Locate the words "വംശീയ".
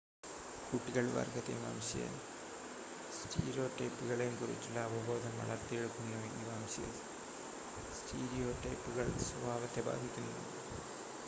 1.65-2.05, 6.49-6.89